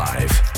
[0.00, 0.49] live.